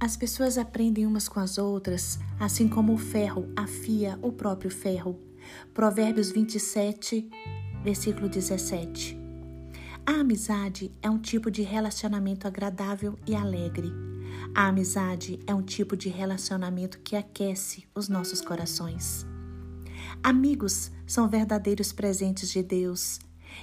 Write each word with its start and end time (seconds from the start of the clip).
As 0.00 0.16
pessoas 0.16 0.56
aprendem 0.56 1.04
umas 1.04 1.28
com 1.28 1.40
as 1.40 1.58
outras, 1.58 2.20
assim 2.38 2.68
como 2.68 2.94
o 2.94 2.98
ferro 2.98 3.48
afia 3.56 4.16
o 4.22 4.30
próprio 4.30 4.70
ferro. 4.70 5.18
Provérbios 5.74 6.30
27, 6.30 7.28
versículo 7.82 8.28
17. 8.28 9.18
A 10.06 10.20
amizade 10.20 10.92
é 11.02 11.10
um 11.10 11.18
tipo 11.18 11.50
de 11.50 11.62
relacionamento 11.62 12.46
agradável 12.46 13.18
e 13.26 13.34
alegre. 13.34 13.92
A 14.54 14.68
amizade 14.68 15.40
é 15.48 15.52
um 15.52 15.62
tipo 15.62 15.96
de 15.96 16.08
relacionamento 16.08 17.00
que 17.00 17.16
aquece 17.16 17.84
os 17.92 18.08
nossos 18.08 18.40
corações. 18.40 19.26
Amigos 20.22 20.92
são 21.08 21.28
verdadeiros 21.28 21.92
presentes 21.92 22.50
de 22.50 22.62
Deus. 22.62 23.18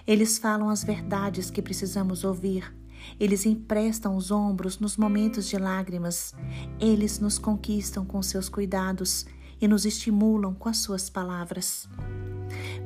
Eles 0.05 0.37
falam 0.37 0.69
as 0.69 0.83
verdades 0.83 1.49
que 1.49 1.61
precisamos 1.61 2.25
ouvir. 2.25 2.75
Eles 3.19 3.45
emprestam 3.45 4.15
os 4.15 4.31
ombros 4.31 4.79
nos 4.79 4.97
momentos 4.97 5.47
de 5.47 5.57
lágrimas. 5.57 6.33
Eles 6.79 7.19
nos 7.19 7.37
conquistam 7.37 8.05
com 8.05 8.21
seus 8.21 8.49
cuidados 8.49 9.25
e 9.59 9.67
nos 9.67 9.85
estimulam 9.85 10.53
com 10.53 10.69
as 10.69 10.77
suas 10.77 11.09
palavras. 11.09 11.87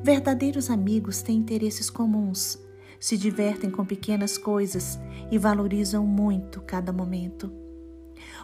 Verdadeiros 0.02 0.70
amigos 0.70 1.22
têm 1.22 1.36
interesses 1.36 1.90
comuns, 1.90 2.58
se 2.98 3.16
divertem 3.16 3.70
com 3.70 3.84
pequenas 3.84 4.38
coisas 4.38 4.98
e 5.30 5.38
valorizam 5.38 6.06
muito 6.06 6.60
cada 6.62 6.92
momento. 6.92 7.52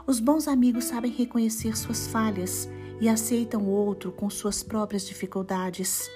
Os 0.06 0.20
bons 0.20 0.48
amigos 0.48 0.84
sabem 0.84 1.12
reconhecer 1.12 1.76
suas 1.76 2.06
falhas 2.06 2.68
e 3.00 3.08
aceitam 3.08 3.62
o 3.62 3.68
outro 3.68 4.12
com 4.12 4.30
suas 4.30 4.62
próprias 4.62 5.06
dificuldades. 5.06 6.08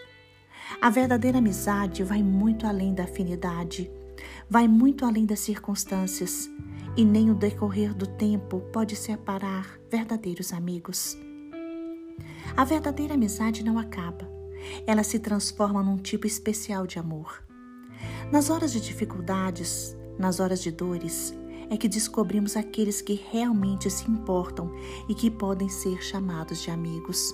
A 0.80 0.88
verdadeira 0.88 1.38
amizade 1.38 2.02
vai 2.02 2.22
muito 2.22 2.66
além 2.66 2.94
da 2.94 3.04
afinidade, 3.04 3.90
vai 4.48 4.66
muito 4.68 5.04
além 5.04 5.24
das 5.26 5.40
circunstâncias, 5.40 6.50
e 6.96 7.04
nem 7.04 7.30
o 7.30 7.34
decorrer 7.34 7.94
do 7.94 8.06
tempo 8.06 8.60
pode 8.72 8.96
separar 8.96 9.78
verdadeiros 9.90 10.52
amigos. 10.52 11.16
A 12.56 12.64
verdadeira 12.64 13.14
amizade 13.14 13.64
não 13.64 13.78
acaba, 13.78 14.28
ela 14.86 15.02
se 15.02 15.18
transforma 15.18 15.82
num 15.82 15.96
tipo 15.96 16.26
especial 16.26 16.86
de 16.86 16.98
amor. 16.98 17.42
Nas 18.32 18.50
horas 18.50 18.72
de 18.72 18.80
dificuldades, 18.80 19.96
nas 20.18 20.40
horas 20.40 20.62
de 20.62 20.70
dores, 20.70 21.34
é 21.70 21.76
que 21.76 21.88
descobrimos 21.88 22.56
aqueles 22.56 23.00
que 23.00 23.14
realmente 23.30 23.88
se 23.88 24.10
importam 24.10 24.72
e 25.08 25.14
que 25.14 25.30
podem 25.30 25.68
ser 25.68 26.02
chamados 26.02 26.60
de 26.60 26.70
amigos, 26.70 27.32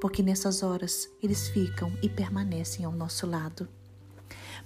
porque 0.00 0.22
nessas 0.22 0.62
horas 0.62 1.10
eles 1.22 1.48
ficam 1.48 1.90
e 2.02 2.08
permanecem 2.08 2.84
ao 2.84 2.92
nosso 2.92 3.26
lado. 3.26 3.66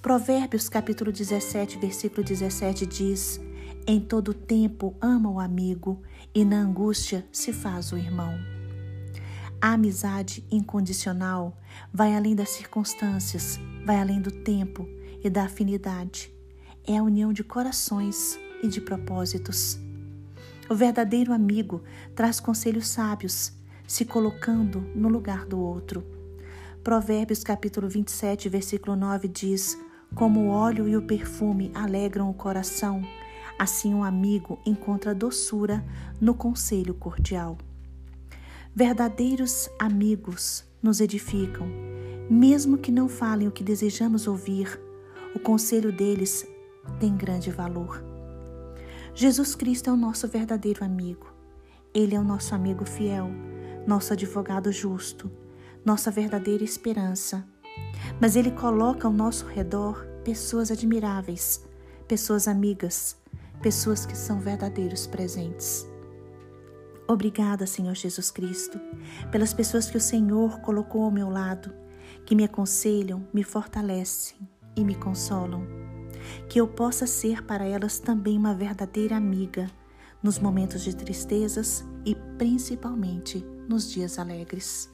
Provérbios 0.04 0.68
capítulo 0.68 1.10
17, 1.10 1.78
versículo 1.78 2.22
17 2.22 2.84
diz: 2.84 3.40
Em 3.86 3.98
todo 3.98 4.34
tempo 4.34 4.94
ama 5.00 5.30
o 5.30 5.40
amigo 5.40 6.02
e 6.34 6.44
na 6.44 6.58
angústia 6.58 7.26
se 7.32 7.54
faz 7.54 7.90
o 7.90 7.96
irmão. 7.96 8.34
A 9.58 9.72
amizade 9.72 10.46
incondicional 10.50 11.56
vai 11.90 12.14
além 12.14 12.36
das 12.36 12.50
circunstâncias, 12.50 13.58
vai 13.86 13.96
além 13.98 14.20
do 14.20 14.30
tempo 14.30 14.86
e 15.24 15.30
da 15.30 15.44
afinidade. 15.44 16.30
É 16.86 16.98
a 16.98 17.02
união 17.02 17.32
de 17.32 17.42
corações 17.42 18.38
e 18.62 18.68
de 18.68 18.82
propósitos. 18.82 19.78
O 20.68 20.74
verdadeiro 20.74 21.32
amigo 21.32 21.82
traz 22.14 22.38
conselhos 22.40 22.88
sábios, 22.88 23.54
se 23.88 24.04
colocando 24.04 24.80
no 24.94 25.08
lugar 25.08 25.46
do 25.46 25.58
outro. 25.58 26.04
Provérbios 26.82 27.42
capítulo 27.42 27.88
27, 27.88 28.50
versículo 28.50 28.94
9 28.94 29.28
diz: 29.28 29.78
Como 30.14 30.42
o 30.42 30.48
óleo 30.48 30.88
e 30.88 30.96
o 30.96 31.02
perfume 31.02 31.72
alegram 31.74 32.30
o 32.30 32.34
coração, 32.34 33.02
assim 33.58 33.92
um 33.92 34.04
amigo 34.04 34.60
encontra 34.64 35.12
doçura 35.12 35.84
no 36.20 36.34
conselho 36.34 36.94
cordial. 36.94 37.58
Verdadeiros 38.72 39.68
amigos 39.78 40.64
nos 40.80 41.00
edificam, 41.00 41.66
mesmo 42.30 42.78
que 42.78 42.92
não 42.92 43.08
falem 43.08 43.48
o 43.48 43.52
que 43.52 43.64
desejamos 43.64 44.28
ouvir, 44.28 44.80
o 45.34 45.40
conselho 45.40 45.92
deles 45.92 46.46
tem 47.00 47.16
grande 47.16 47.50
valor. 47.50 48.04
Jesus 49.14 49.54
Cristo 49.56 49.90
é 49.90 49.92
o 49.92 49.96
nosso 49.96 50.28
verdadeiro 50.28 50.84
amigo. 50.84 51.32
Ele 51.92 52.14
é 52.14 52.20
o 52.20 52.24
nosso 52.24 52.54
amigo 52.54 52.84
fiel, 52.84 53.30
nosso 53.86 54.12
advogado 54.12 54.70
justo, 54.70 55.30
nossa 55.84 56.10
verdadeira 56.10 56.64
esperança. 56.64 57.44
Mas 58.20 58.36
Ele 58.36 58.50
coloca 58.50 59.06
ao 59.06 59.12
nosso 59.12 59.46
redor 59.46 60.06
pessoas 60.24 60.70
admiráveis, 60.70 61.64
pessoas 62.08 62.48
amigas, 62.48 63.16
pessoas 63.62 64.06
que 64.06 64.16
são 64.16 64.40
verdadeiros 64.40 65.06
presentes. 65.06 65.86
Obrigada, 67.06 67.66
Senhor 67.66 67.94
Jesus 67.94 68.30
Cristo, 68.30 68.80
pelas 69.30 69.52
pessoas 69.52 69.90
que 69.90 69.96
o 69.96 70.00
Senhor 70.00 70.60
colocou 70.60 71.04
ao 71.04 71.10
meu 71.10 71.28
lado, 71.28 71.74
que 72.24 72.34
me 72.34 72.44
aconselham, 72.44 73.26
me 73.32 73.42
fortalecem 73.42 74.38
e 74.74 74.82
me 74.82 74.94
consolam 74.94 75.84
que 76.48 76.60
eu 76.60 76.66
possa 76.66 77.06
ser 77.06 77.42
para 77.42 77.64
elas 77.64 77.98
também 77.98 78.36
uma 78.36 78.54
verdadeira 78.54 79.16
amiga 79.16 79.70
nos 80.22 80.38
momentos 80.38 80.82
de 80.82 80.94
tristezas 80.94 81.84
e 82.04 82.14
principalmente 82.38 83.44
nos 83.68 83.90
dias 83.90 84.18
alegres. 84.18 84.93